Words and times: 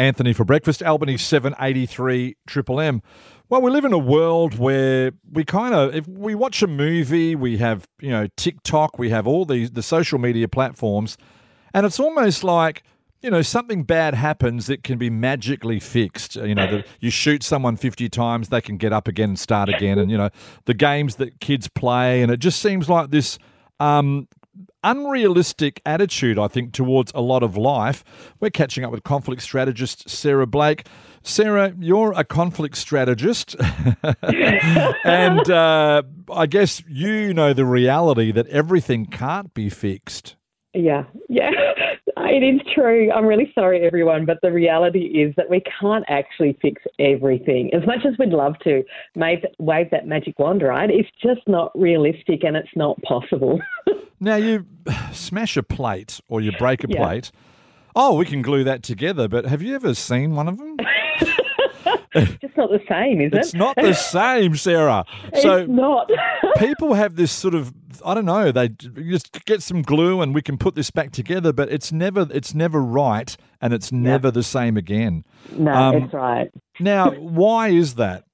Anthony 0.00 0.32
for 0.32 0.44
breakfast, 0.44 0.82
Albany 0.82 1.18
783 1.18 2.34
Triple 2.46 2.80
M. 2.80 3.02
Well, 3.50 3.60
we 3.60 3.70
live 3.70 3.84
in 3.84 3.92
a 3.92 3.98
world 3.98 4.58
where 4.58 5.12
we 5.30 5.44
kind 5.44 5.74
of, 5.74 5.94
if 5.94 6.08
we 6.08 6.34
watch 6.34 6.62
a 6.62 6.66
movie, 6.66 7.34
we 7.34 7.58
have, 7.58 7.86
you 8.00 8.08
know, 8.08 8.26
TikTok, 8.36 8.98
we 8.98 9.10
have 9.10 9.26
all 9.26 9.44
these, 9.44 9.72
the 9.72 9.82
social 9.82 10.18
media 10.18 10.48
platforms, 10.48 11.18
and 11.74 11.84
it's 11.84 12.00
almost 12.00 12.42
like, 12.42 12.82
you 13.20 13.30
know, 13.30 13.42
something 13.42 13.82
bad 13.82 14.14
happens 14.14 14.68
that 14.68 14.82
can 14.82 14.96
be 14.96 15.10
magically 15.10 15.78
fixed. 15.78 16.36
You 16.36 16.54
know, 16.54 16.66
the, 16.66 16.84
you 17.00 17.10
shoot 17.10 17.42
someone 17.42 17.76
50 17.76 18.08
times, 18.08 18.48
they 18.48 18.62
can 18.62 18.78
get 18.78 18.94
up 18.94 19.06
again 19.06 19.30
and 19.30 19.38
start 19.38 19.68
again. 19.68 19.98
And, 19.98 20.10
you 20.10 20.16
know, 20.16 20.30
the 20.64 20.72
games 20.72 21.16
that 21.16 21.40
kids 21.40 21.68
play, 21.68 22.22
and 22.22 22.32
it 22.32 22.38
just 22.38 22.62
seems 22.62 22.88
like 22.88 23.10
this 23.10 23.38
um, 23.80 24.28
unrealistic 24.82 25.80
attitude, 25.84 26.38
I 26.38 26.48
think, 26.48 26.72
towards 26.72 27.12
a 27.14 27.20
lot 27.20 27.42
of 27.42 27.56
life. 27.56 28.04
We're 28.40 28.50
catching 28.50 28.84
up 28.84 28.90
with 28.90 29.02
conflict 29.02 29.42
strategist 29.42 30.08
Sarah 30.08 30.46
Blake. 30.46 30.86
Sarah, 31.22 31.74
you're 31.78 32.12
a 32.16 32.24
conflict 32.24 32.76
strategist, 32.76 33.54
and 35.04 35.50
uh, 35.50 36.02
I 36.32 36.46
guess 36.46 36.82
you 36.88 37.34
know 37.34 37.52
the 37.52 37.66
reality 37.66 38.32
that 38.32 38.46
everything 38.46 39.04
can't 39.04 39.52
be 39.52 39.68
fixed. 39.68 40.36
Yeah, 40.72 41.04
yeah, 41.28 41.50
it 42.24 42.42
is 42.42 42.60
true. 42.74 43.10
I'm 43.12 43.26
really 43.26 43.50
sorry, 43.54 43.84
everyone, 43.86 44.26
but 44.26 44.38
the 44.42 44.52
reality 44.52 45.06
is 45.22 45.34
that 45.36 45.48
we 45.48 45.62
can't 45.80 46.04
actually 46.08 46.58
fix 46.60 46.82
everything. 46.98 47.70
As 47.74 47.86
much 47.86 48.04
as 48.04 48.18
we'd 48.18 48.30
love 48.30 48.58
to 48.64 48.82
wave, 49.14 49.44
wave 49.58 49.90
that 49.90 50.06
magic 50.06 50.38
wand, 50.38 50.62
right? 50.62 50.90
It's 50.90 51.08
just 51.22 51.46
not 51.46 51.70
realistic 51.78 52.42
and 52.44 52.56
it's 52.56 52.74
not 52.74 53.00
possible. 53.02 53.60
now, 54.20 54.36
you 54.36 54.66
smash 55.12 55.56
a 55.56 55.62
plate 55.62 56.20
or 56.28 56.40
you 56.40 56.52
break 56.52 56.84
a 56.84 56.88
yeah. 56.88 57.04
plate. 57.04 57.32
Oh, 57.94 58.14
we 58.16 58.24
can 58.24 58.42
glue 58.42 58.64
that 58.64 58.82
together, 58.82 59.28
but 59.28 59.46
have 59.46 59.62
you 59.62 59.74
ever 59.74 59.94
seen 59.94 60.34
one 60.34 60.48
of 60.48 60.58
them? 60.58 60.76
just 62.40 62.56
not 62.56 62.70
the 62.70 62.80
same, 62.88 63.20
is 63.20 63.32
it? 63.32 63.38
It's 63.38 63.54
not 63.54 63.76
the 63.76 63.92
same, 64.12 64.56
Sarah. 64.56 65.04
So 65.40 65.58
it's 65.58 65.70
not. 65.70 66.10
people 66.58 66.94
have 66.94 67.16
this 67.16 67.32
sort 67.32 67.54
of 67.54 67.72
I 68.04 68.14
don't 68.14 68.24
know. 68.24 68.50
They 68.50 68.68
just 68.68 69.44
get 69.44 69.62
some 69.62 69.82
glue 69.82 70.20
and 70.20 70.34
we 70.34 70.42
can 70.42 70.58
put 70.58 70.74
this 70.74 70.90
back 70.90 71.12
together, 71.12 71.52
but 71.52 71.70
it's 71.70 71.92
never 71.92 72.26
it's 72.30 72.54
never 72.54 72.80
right 72.80 73.36
and 73.60 73.72
it's 73.72 73.92
never 73.92 74.30
the 74.30 74.42
same 74.42 74.76
again. 74.76 75.24
No, 75.52 75.72
um, 75.72 75.96
it's 75.96 76.14
right. 76.14 76.50
now, 76.78 77.10
why 77.12 77.68
is 77.68 77.96
that? 77.96 78.24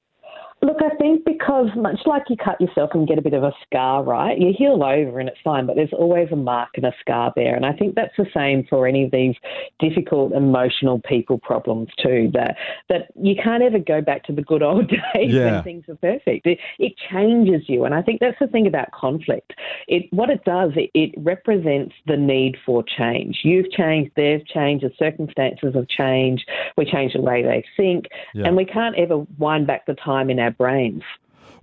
Look, 0.67 0.79
I 0.83 0.97
think 0.97 1.25
because 1.25 1.69
much 1.77 2.01
like 2.07 2.25
you 2.29 2.37
cut 2.37 2.61
yourself 2.61 2.91
and 2.93 3.07
get 3.07 3.19
a 3.19 3.23
bit 3.23 3.35
of 3.35 3.45
a 3.45 3.53
scar, 3.65 4.03
right? 4.03 4.37
You 4.37 4.53
heal 4.57 4.83
over 4.83 5.21
and 5.21 5.29
it's 5.29 5.39
fine, 5.45 5.65
but 5.65 5.77
there's 5.77 5.93
always 5.93 6.27
a 6.33 6.37
mark 6.37 6.71
and 6.75 6.85
a 6.85 6.93
scar 7.01 7.33
there. 7.37 7.55
And 7.55 7.65
I 7.65 7.73
think 7.73 7.95
that's 7.95 8.17
the 8.19 8.27
same 8.35 8.67
for 8.69 8.89
any 8.89 9.05
of 9.05 9.13
these 9.13 9.37
difficult 9.79 10.33
emotional 10.33 11.01
people 11.09 11.39
problems 11.39 11.91
too. 12.03 12.33
That 12.33 12.57
that 12.89 13.13
you 13.15 13.37
can't 13.41 13.63
ever 13.63 13.79
go 13.79 14.01
back 14.01 14.25
to 14.25 14.33
the 14.33 14.43
good 14.43 14.65
old 14.65 14.89
days 15.15 15.33
yeah. 15.33 15.53
when 15.53 15.63
things 15.63 15.85
are 15.89 15.95
perfect. 15.95 16.47
It, 16.47 16.59
it, 16.81 16.95
changes 17.13 17.69
you, 17.69 17.85
and 17.85 17.95
I 17.95 18.03
think 18.03 18.19
that's 18.19 18.39
the 18.41 18.49
thing 18.49 18.67
about 18.67 18.91
conflict. 18.91 19.53
It 19.87 20.07
what 20.11 20.31
it 20.31 20.45
does, 20.45 20.73
it, 20.75 20.91
it 20.95 21.15
represents 21.17 21.95
the 22.09 22.17
need 22.17 22.57
for 22.67 22.83
change. 22.83 23.43
You've 23.45 23.71
changed, 23.71 24.11
they've 24.17 24.45
changed, 24.45 24.85
the 24.85 24.91
circumstances 24.99 25.75
have 25.77 25.87
changed. 25.87 26.51
We 26.77 26.91
change 26.91 27.13
the 27.13 27.21
way 27.21 27.45
they 27.45 27.65
think, 27.77 28.07
yeah. 28.35 28.47
and 28.47 28.57
we 28.57 28.65
can't 28.65 28.97
ever 28.97 29.19
wind 29.39 29.69
back 29.69 29.87
the 29.87 29.95
time 29.95 30.29
in 30.29 30.41
our 30.41 30.56
brains. 30.59 31.03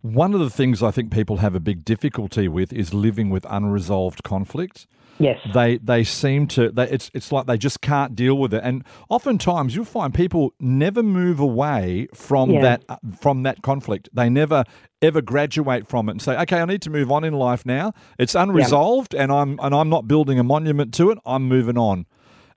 One 0.02 0.34
of 0.34 0.42
the 0.42 0.50
things 0.50 0.84
I 0.84 0.92
think 0.92 1.12
people 1.12 1.38
have 1.38 1.56
a 1.56 1.60
big 1.60 1.86
difficulty 1.86 2.48
with 2.48 2.74
is 2.74 2.94
living 2.94 3.30
with 3.30 3.46
unresolved 3.50 4.24
conflict. 4.24 4.86
Yes. 5.20 5.40
They 5.54 5.78
they 5.78 6.04
seem 6.04 6.48
to 6.48 6.72
they, 6.72 6.90
it's 6.90 7.12
it's 7.14 7.32
like 7.32 7.46
they 7.46 7.58
just 7.58 7.82
can't 7.82 8.16
deal 8.16 8.38
with 8.38 8.54
it. 8.54 8.62
And 8.64 8.84
oftentimes 9.10 9.76
you'll 9.76 9.86
find 9.86 10.14
people 10.14 10.54
never 10.60 11.04
move 11.04 11.40
away 11.40 12.08
from 12.14 12.52
yeah. 12.52 12.62
that 12.62 13.00
from 13.20 13.44
that 13.44 13.62
conflict. 13.62 14.10
They 14.14 14.30
never 14.30 14.64
ever 15.02 15.22
graduate 15.22 15.88
from 15.88 16.10
it 16.10 16.14
and 16.14 16.22
say, 16.22 16.38
"Okay, 16.42 16.60
I 16.60 16.66
need 16.66 16.82
to 16.84 16.90
move 16.90 17.12
on 17.12 17.24
in 17.24 17.34
life 17.34 17.66
now. 17.66 17.94
It's 18.18 18.36
unresolved 18.36 19.14
yeah. 19.14 19.24
and 19.24 19.32
I'm 19.32 19.60
and 19.62 19.76
I'm 19.76 19.90
not 19.90 20.08
building 20.08 20.40
a 20.40 20.44
monument 20.44 20.94
to 20.96 21.12
it. 21.12 21.20
I'm 21.26 21.48
moving 21.48 21.78
on." 21.78 22.06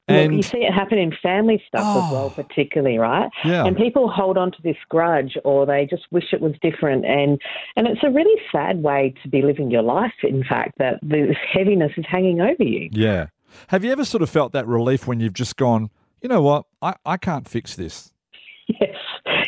And 0.09 0.35
Look, 0.35 0.37
you 0.37 0.43
see 0.43 0.59
it 0.59 0.73
happen 0.73 0.99
in 0.99 1.13
family 1.21 1.61
stuff 1.67 1.83
oh, 1.85 2.07
as 2.07 2.13
well, 2.13 2.25
oh. 2.27 2.31
particularly, 2.31 2.97
right? 2.99 3.29
Yeah. 3.45 3.65
And 3.65 3.77
people 3.77 4.09
hold 4.09 4.39
on 4.39 4.53
to 4.53 4.63
this 4.63 4.77
grudge, 4.89 5.37
or 5.45 5.67
they 5.67 5.87
just 5.91 6.05
wish 6.13 6.33
it 6.33 6.41
was 6.41 6.55
different, 6.63 7.05
and 7.05 7.41
and 7.75 7.89
it's 7.89 8.03
a 8.05 8.11
really 8.11 8.41
sad 8.53 8.83
way 8.83 9.15
to 9.23 9.29
be 9.29 9.43
living 9.43 9.71
your 9.71 9.83
life. 9.83 10.13
In 10.23 10.45
fact, 10.45 10.79
that 10.79 11.01
this 11.03 11.37
heaviness 11.53 11.93
is 11.97 12.05
hanging 12.09 12.41
over 12.41 12.63
you. 12.63 12.89
Yeah. 12.93 13.27
Have 13.69 13.85
you 13.85 13.91
ever 13.91 14.05
sort 14.05 14.23
of 14.23 14.31
felt 14.31 14.53
that 14.53 14.67
relief 14.67 15.07
when 15.07 15.19
you've 15.19 15.33
just 15.33 15.57
gone, 15.57 15.91
you 16.21 16.29
know 16.29 16.43
what, 16.43 16.67
I, 16.83 16.95
I 17.05 17.17
can't 17.17 17.49
fix 17.49 17.75
this. 17.75 18.13
Yes. 18.69 18.97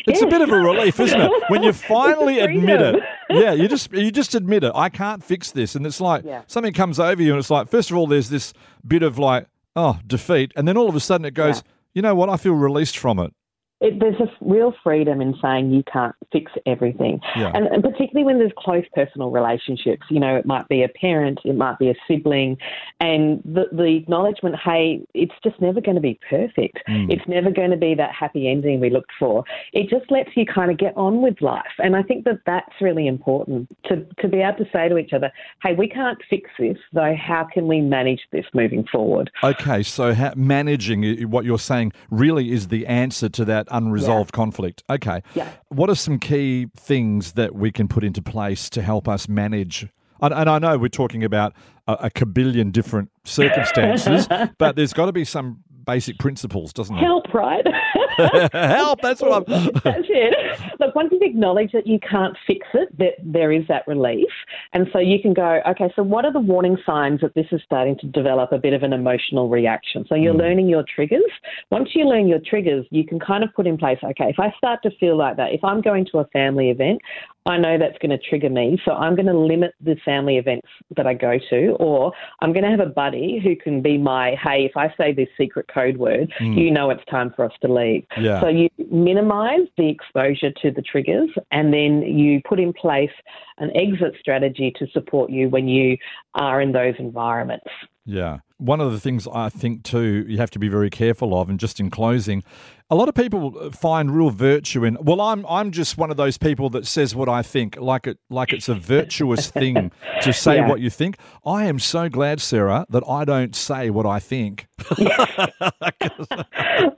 It's 0.07 0.21
yes. 0.21 0.21
a 0.21 0.27
bit 0.27 0.41
of 0.41 0.49
a 0.49 0.57
relief, 0.57 0.99
isn't 0.99 1.19
it? 1.19 1.31
When 1.49 1.61
you 1.61 1.73
finally 1.89 2.39
admit 2.39 2.81
it. 2.81 3.03
Yeah, 3.29 3.51
you 3.51 3.67
just 3.67 3.91
you 3.91 4.11
just 4.11 4.33
admit 4.33 4.63
it. 4.63 4.71
I 4.73 4.89
can't 4.89 5.23
fix 5.23 5.51
this, 5.51 5.75
and 5.75 5.85
it's 5.85 6.01
like 6.01 6.23
yeah. 6.25 6.43
something 6.47 6.73
comes 6.73 6.99
over 6.99 7.21
you, 7.21 7.31
and 7.31 7.39
it's 7.39 7.49
like 7.49 7.69
first 7.69 7.91
of 7.91 7.97
all, 7.97 8.07
there's 8.07 8.29
this 8.29 8.53
bit 8.87 9.03
of 9.03 9.19
like 9.19 9.47
oh, 9.79 9.99
defeat. 10.05 10.51
And 10.55 10.67
then 10.67 10.77
all 10.77 10.89
of 10.89 10.95
a 10.95 10.99
sudden 10.99 11.25
it 11.25 11.33
goes, 11.33 11.57
yeah. 11.57 11.71
you 11.93 12.01
know 12.01 12.15
what? 12.15 12.29
I 12.29 12.37
feel 12.37 12.53
released 12.53 12.97
from 12.97 13.19
it. 13.19 13.33
It, 13.81 13.99
there's 13.99 14.19
a 14.19 14.27
real 14.41 14.73
freedom 14.83 15.21
in 15.21 15.35
saying 15.41 15.71
you 15.71 15.83
can't 15.91 16.15
fix 16.31 16.51
everything. 16.65 17.19
Yeah. 17.35 17.51
And, 17.53 17.67
and, 17.67 17.83
particularly 17.83 18.25
when 18.25 18.37
there's 18.37 18.51
close 18.57 18.83
personal 18.93 19.31
relationships, 19.31 20.03
you 20.09 20.19
know, 20.19 20.35
it 20.35 20.45
might 20.45 20.67
be 20.67 20.83
a 20.83 20.89
parent, 20.89 21.39
it 21.45 21.55
might 21.55 21.79
be 21.79 21.89
a 21.89 21.95
sibling, 22.07 22.57
and 22.99 23.41
the, 23.45 23.65
the 23.71 23.95
acknowledgement, 23.95 24.55
hey, 24.63 25.05
it's 25.13 25.33
just 25.43 25.59
never 25.61 25.79
going 25.81 25.95
to 25.95 26.01
be 26.01 26.19
perfect. 26.29 26.79
Mm. 26.87 27.11
It's 27.11 27.27
never 27.27 27.51
going 27.51 27.71
to 27.71 27.77
be 27.77 27.95
that 27.95 28.11
happy 28.13 28.49
ending 28.49 28.79
we 28.79 28.89
looked 28.89 29.11
for. 29.17 29.43
It 29.73 29.89
just 29.89 30.11
lets 30.11 30.29
you 30.35 30.45
kind 30.45 30.71
of 30.71 30.77
get 30.77 30.95
on 30.97 31.21
with 31.21 31.41
life. 31.41 31.63
And 31.79 31.95
I 31.95 32.03
think 32.03 32.25
that 32.25 32.41
that's 32.45 32.73
really 32.81 33.07
important 33.07 33.69
to, 33.85 34.05
to 34.19 34.27
be 34.27 34.39
able 34.39 34.57
to 34.57 34.69
say 34.73 34.89
to 34.89 34.97
each 34.97 35.13
other, 35.13 35.31
hey, 35.63 35.73
we 35.73 35.87
can't 35.87 36.17
fix 36.29 36.49
this, 36.59 36.77
though 36.93 37.15
how 37.15 37.47
can 37.51 37.67
we 37.67 37.81
manage 37.81 38.21
this 38.31 38.45
moving 38.53 38.85
forward? 38.91 39.31
Okay, 39.43 39.83
so 39.83 40.13
managing 40.35 41.29
what 41.29 41.45
you're 41.45 41.59
saying 41.59 41.93
really 42.09 42.51
is 42.51 42.67
the 42.67 42.85
answer 42.87 43.29
to 43.29 43.45
that 43.45 43.68
unresolved 43.71 44.31
yeah. 44.33 44.35
conflict. 44.35 44.83
Okay. 44.89 45.21
Yeah. 45.33 45.49
What 45.69 45.89
are 45.89 45.95
some 45.95 46.19
key 46.19 46.67
things 46.75 47.33
that 47.33 47.55
we 47.55 47.71
can 47.71 47.87
put 47.87 48.03
into 48.03 48.21
place 48.21 48.69
to 48.71 48.81
help 48.81 49.07
us 49.07 49.27
manage? 49.27 49.87
And, 50.21 50.33
and 50.33 50.49
I 50.49 50.59
know 50.59 50.77
we're 50.77 50.89
talking 50.89 51.23
about 51.23 51.53
a, 51.87 51.93
a 51.93 52.09
kabillion 52.09 52.71
different 52.71 53.11
circumstances, 53.23 54.27
but 54.57 54.75
there's 54.75 54.93
got 54.93 55.05
to 55.05 55.13
be 55.13 55.25
some 55.25 55.63
basic 55.85 56.19
principles, 56.19 56.73
doesn't 56.73 56.95
it? 56.95 56.99
Help, 56.99 57.33
right? 57.33 57.65
Help! 58.53 59.01
That's 59.01 59.21
what 59.21 59.33
I'm. 59.33 59.71
that's 59.83 60.07
it. 60.09 60.59
Look, 60.79 60.95
once 60.95 61.09
you've 61.11 61.21
acknowledged 61.21 61.73
that 61.73 61.87
you 61.87 61.99
can't 61.99 62.35
fix 62.45 62.67
it, 62.73 62.97
that 62.97 63.13
there 63.23 63.51
is 63.51 63.63
that 63.67 63.87
relief, 63.87 64.29
and 64.73 64.87
so 64.91 64.99
you 64.99 65.21
can 65.21 65.33
go, 65.33 65.61
okay. 65.67 65.91
So 65.95 66.03
what 66.03 66.25
are 66.25 66.33
the 66.33 66.39
warning 66.39 66.77
signs 66.85 67.21
that 67.21 67.33
this 67.35 67.47
is 67.51 67.61
starting 67.63 67.97
to 67.99 68.07
develop 68.07 68.51
a 68.51 68.57
bit 68.57 68.73
of 68.73 68.83
an 68.83 68.93
emotional 68.93 69.49
reaction? 69.49 70.05
So 70.07 70.15
you're 70.15 70.33
mm. 70.33 70.39
learning 70.39 70.69
your 70.69 70.83
triggers. 70.93 71.31
Once 71.71 71.89
you 71.93 72.05
learn 72.05 72.27
your 72.27 72.39
triggers, 72.39 72.85
you 72.91 73.05
can 73.05 73.19
kind 73.19 73.43
of 73.43 73.49
put 73.55 73.67
in 73.67 73.77
place, 73.77 73.99
okay. 74.03 74.29
If 74.29 74.39
I 74.39 74.53
start 74.57 74.81
to 74.83 74.91
feel 74.99 75.17
like 75.17 75.37
that, 75.37 75.53
if 75.53 75.63
I'm 75.63 75.81
going 75.81 76.05
to 76.11 76.19
a 76.19 76.25
family 76.27 76.69
event, 76.69 77.01
I 77.45 77.57
know 77.57 77.77
that's 77.77 77.97
going 77.99 78.11
to 78.11 78.17
trigger 78.17 78.49
me. 78.49 78.79
So 78.85 78.91
I'm 78.91 79.15
going 79.15 79.25
to 79.25 79.37
limit 79.37 79.73
the 79.81 79.95
family 80.05 80.37
events 80.37 80.67
that 80.95 81.07
I 81.07 81.13
go 81.13 81.39
to, 81.49 81.71
or 81.79 82.11
I'm 82.41 82.53
going 82.53 82.63
to 82.63 82.69
have 82.69 82.79
a 82.79 82.91
buddy 82.91 83.39
who 83.43 83.55
can 83.55 83.81
be 83.81 83.97
my, 83.97 84.35
hey, 84.41 84.65
if 84.65 84.77
I 84.77 84.93
say 84.97 85.13
this 85.13 85.27
secret 85.37 85.67
code 85.73 85.97
word, 85.97 86.31
mm. 86.39 86.57
you 86.57 86.69
know 86.69 86.89
it's 86.89 87.03
time 87.09 87.33
for 87.35 87.45
us 87.45 87.51
to 87.61 87.73
leave. 87.73 88.05
Yeah. 88.17 88.41
So 88.41 88.47
you 88.47 88.69
minimize 88.91 89.67
the 89.77 89.87
exposure 89.89 90.51
to 90.61 90.71
the 90.71 90.81
triggers 90.81 91.29
and 91.51 91.73
then 91.73 92.01
you 92.01 92.41
put 92.47 92.59
in 92.59 92.73
place 92.73 93.11
an 93.59 93.71
exit 93.75 94.15
strategy 94.19 94.73
to 94.79 94.87
support 94.87 95.29
you 95.29 95.49
when 95.49 95.67
you 95.67 95.97
are 96.33 96.61
in 96.61 96.71
those 96.71 96.95
environments. 96.97 97.69
Yeah. 98.05 98.39
One 98.57 98.81
of 98.81 98.91
the 98.91 98.99
things 98.99 99.27
I 99.33 99.49
think 99.49 99.83
too 99.83 100.25
you 100.27 100.37
have 100.37 100.49
to 100.51 100.59
be 100.59 100.67
very 100.67 100.89
careful 100.89 101.39
of, 101.39 101.49
and 101.49 101.59
just 101.59 101.79
in 101.79 101.89
closing, 101.89 102.43
a 102.91 102.95
lot 102.95 103.07
of 103.07 103.13
people 103.13 103.55
uh, 103.59 103.69
find 103.69 104.15
real 104.15 104.31
virtue 104.31 104.83
in. 104.83 104.97
Well, 104.99 105.21
I'm 105.21 105.45
I'm 105.47 105.71
just 105.71 105.97
one 105.97 106.09
of 106.09 106.17
those 106.17 106.37
people 106.37 106.69
that 106.71 106.87
says 106.87 107.15
what 107.15 107.29
I 107.29 107.41
think, 107.43 107.77
like 107.77 108.07
it 108.07 108.17
like 108.29 108.51
it's 108.51 108.67
a 108.67 108.73
virtuous 108.73 109.49
thing 109.49 109.91
to 110.23 110.33
say 110.45 110.55
yeah. 110.55 110.67
what 110.67 110.79
you 110.79 110.89
think. 110.89 111.17
I 111.45 111.65
am 111.65 111.77
so 111.77 112.09
glad, 112.09 112.41
Sarah, 112.41 112.85
that 112.89 113.03
I 113.07 113.25
don't 113.25 113.55
say 113.55 113.91
what 113.91 114.05
I 114.05 114.19
think. 114.19 114.67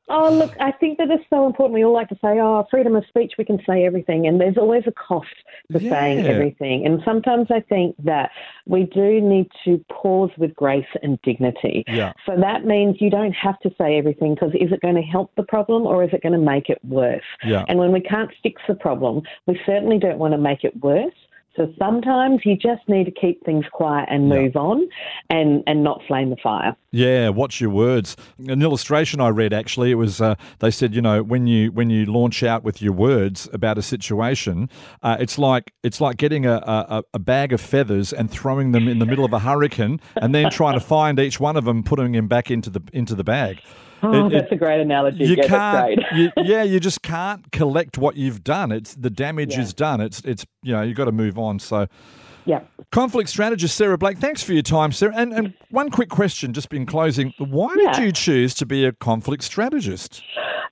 oh, 0.10 0.32
look, 0.32 0.54
I 0.60 0.72
think 0.72 0.98
that 0.98 1.12
is 1.12 1.20
so 1.30 1.46
important. 1.46 1.74
We 1.74 1.84
all 1.84 1.94
like 1.94 2.10
to 2.10 2.16
say, 2.16 2.40
"Oh, 2.40 2.66
freedom 2.72 2.96
of 2.96 3.04
speech, 3.08 3.34
we 3.38 3.44
can 3.44 3.60
say 3.68 3.86
everything," 3.86 4.26
and 4.28 4.40
there's 4.40 4.58
always 4.58 4.84
a 4.88 4.94
cost 4.94 5.28
to 5.74 5.82
yeah. 5.82 5.92
saying 5.92 6.26
everything. 6.26 6.86
And 6.86 7.02
sometimes 7.04 7.48
I 7.50 7.60
think 7.60 7.96
that 8.04 8.32
we 8.66 8.84
do 8.84 9.20
need 9.20 9.50
to 9.66 9.84
pause 9.92 10.32
with 10.38 10.56
grace 10.56 10.86
and 11.04 11.22
dignity. 11.22 11.84
Yeah. 11.88 12.14
So 12.26 12.36
that 12.40 12.66
means 12.66 12.98
you 13.00 13.10
don't 13.10 13.34
have 13.34 13.60
to 13.60 13.72
say 13.78 13.98
everything 13.98 14.36
because 14.36 14.52
is 14.54 14.72
it 14.72 14.82
going 14.82 14.96
to 14.96 15.02
help 15.02 15.32
the 15.36 15.44
problem? 15.44 15.82
or 15.86 16.04
is 16.04 16.10
it 16.14 16.22
going 16.22 16.34
to 16.34 16.40
make 16.40 16.70
it 16.70 16.80
worse? 16.84 17.24
Yeah. 17.44 17.66
And 17.68 17.80
when 17.80 17.92
we 17.92 18.02
can't 18.02 18.32
fix 18.44 18.62
the 18.68 18.76
problem, 18.76 19.24
we 19.48 19.60
certainly 19.66 20.00
don't 20.00 20.18
want 20.18 20.34
to 20.34 20.38
make 20.38 20.64
it 20.64 20.76
worse. 20.82 21.14
So 21.58 21.72
sometimes 21.78 22.42
you 22.46 22.56
just 22.56 22.88
need 22.88 23.06
to 23.06 23.12
keep 23.12 23.44
things 23.44 23.66
quiet 23.74 24.08
and 24.10 24.30
move 24.30 24.54
yeah. 24.56 24.62
on 24.62 24.90
and, 25.30 25.64
and 25.68 25.84
not 25.84 26.02
flame 26.08 26.30
the 26.30 26.38
fire. 26.42 26.78
Yeah, 26.92 27.30
watch 27.30 27.60
your 27.60 27.70
words. 27.70 28.16
An 28.48 28.62
illustration 28.62 29.20
I 29.20 29.30
read 29.30 29.52
actually, 29.52 29.92
it 29.92 29.96
was 29.96 30.22
uh, 30.22 30.36
they 30.60 30.72
said, 30.72 30.96
you 30.96 31.02
know, 31.02 31.24
when 31.24 31.48
you 31.48 31.72
when 31.72 31.90
you 31.90 32.06
launch 32.06 32.42
out 32.42 32.64
with 32.64 32.82
your 32.82 32.94
words 32.94 33.50
about 33.52 33.78
a 33.78 33.82
situation, 33.82 34.70
uh, 35.04 35.18
it's 35.20 35.38
like 35.38 35.74
it's 35.84 36.00
like 36.00 36.18
getting 36.18 36.46
a, 36.46 36.56
a, 36.56 37.04
a, 37.14 37.20
bag 37.20 37.54
of 37.54 37.62
feathers 37.62 38.12
and 38.14 38.32
throwing 38.32 38.72
them 38.72 38.88
in 38.88 39.00
the 39.00 39.06
middle 39.06 39.26
of 39.26 39.34
a 39.34 39.40
hurricane 39.40 40.00
and 40.16 40.34
then 40.34 40.50
trying 40.52 40.74
to 40.74 40.86
find 40.86 41.20
each 41.20 41.40
one 41.40 41.56
of 41.58 41.66
them, 41.66 41.84
putting 41.84 42.14
them 42.14 42.28
back 42.28 42.50
into 42.50 42.70
the 42.70 42.82
into 42.94 43.14
the 43.16 43.24
bag. 43.24 43.62
Oh, 44.04 44.28
it, 44.28 44.32
that's 44.32 44.52
it, 44.52 44.56
a 44.56 44.58
great 44.58 44.82
analogy. 44.82 45.26
You 45.26 45.36
yeah, 45.36 45.48
can't, 45.48 46.02
you, 46.14 46.32
yeah, 46.38 46.64
you 46.64 46.80
just 46.80 47.02
can't 47.02 47.52
collect 47.52 47.98
what 47.98 48.16
you've 48.16 48.44
done. 48.44 48.72
It's 48.72 48.96
the 48.96 49.10
damage 49.10 49.56
yeah. 49.56 49.62
is 49.62 49.74
done. 49.74 50.02
It's 50.02 50.22
it's 50.22 50.46
you 50.64 50.74
know 50.74 50.82
you've 50.82 50.98
got 50.98 51.06
to 51.06 51.12
move 51.12 51.38
on. 51.38 51.60
So, 51.60 51.88
yeah. 52.46 52.62
Conflict 52.92 53.30
strategist 53.30 53.76
Sarah 53.76 53.98
Blake, 53.98 54.18
thanks 54.18 54.44
for 54.44 54.54
your 54.54 54.64
time, 54.64 54.92
Sarah. 54.92 55.14
And 55.16 55.34
and 55.34 55.54
one 55.70 55.90
quick 55.90 56.10
question, 56.10 56.54
just 56.54 56.74
in 56.74 56.86
closing, 56.86 57.34
why 57.38 57.74
yeah. 57.78 57.94
did 57.94 58.04
you 58.04 58.12
choose 58.12 58.54
to 58.56 58.66
be 58.66 58.86
a 58.86 58.92
conflict 58.92 59.44
strategist? 59.44 60.24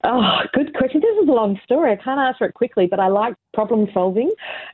Oh, 0.06 0.40
good 0.54 0.74
question. 0.76 1.02
This 1.02 1.24
is 1.24 1.28
a 1.28 1.34
long 1.34 1.60
story. 1.64 1.92
I 1.92 1.98
can't 1.98 2.20
answer 2.20 2.46
it 2.46 2.54
quickly, 2.54 2.88
but 2.90 3.02
I 3.02 3.08
like 3.08 3.36
problem 3.54 3.88
solving 3.94 4.32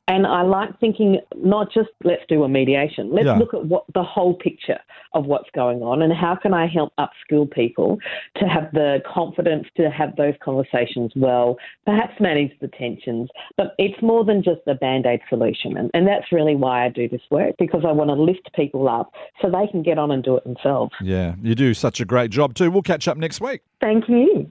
and 0.07 0.27
I 0.27 0.43
like 0.43 0.79
thinking 0.79 1.19
not 1.35 1.71
just 1.73 1.89
let's 2.03 2.21
do 2.29 2.43
a 2.43 2.49
mediation. 2.49 3.11
Let's 3.11 3.25
yeah. 3.25 3.37
look 3.37 3.53
at 3.53 3.65
what 3.65 3.85
the 3.93 4.03
whole 4.03 4.35
picture 4.35 4.77
of 5.13 5.25
what's 5.25 5.49
going 5.55 5.81
on 5.81 6.03
and 6.03 6.13
how 6.13 6.35
can 6.35 6.53
I 6.53 6.67
help 6.67 6.93
upskill 6.99 7.49
people 7.49 7.97
to 8.37 8.45
have 8.45 8.71
the 8.73 8.99
confidence 9.11 9.65
to 9.77 9.89
have 9.89 10.15
those 10.15 10.35
conversations 10.43 11.11
well, 11.15 11.57
perhaps 11.85 12.13
manage 12.19 12.51
the 12.61 12.67
tensions. 12.67 13.29
But 13.57 13.73
it's 13.79 13.99
more 14.03 14.23
than 14.23 14.43
just 14.43 14.61
a 14.67 14.75
band 14.75 15.07
aid 15.07 15.21
solution. 15.29 15.77
And, 15.77 15.89
and 15.95 16.07
that's 16.07 16.31
really 16.31 16.55
why 16.55 16.85
I 16.85 16.89
do 16.89 17.09
this 17.09 17.21
work 17.31 17.55
because 17.57 17.83
I 17.87 17.91
want 17.91 18.09
to 18.09 18.13
lift 18.13 18.49
people 18.55 18.87
up 18.87 19.11
so 19.41 19.49
they 19.49 19.67
can 19.71 19.81
get 19.81 19.97
on 19.97 20.11
and 20.11 20.23
do 20.23 20.37
it 20.37 20.43
themselves. 20.43 20.91
Yeah, 21.01 21.33
you 21.41 21.55
do 21.55 21.73
such 21.73 21.99
a 21.99 22.05
great 22.05 22.29
job 22.29 22.53
too. 22.53 22.69
We'll 22.69 22.83
catch 22.83 23.07
up 23.07 23.17
next 23.17 23.41
week. 23.41 23.61
Thank 23.81 24.07
you. 24.07 24.49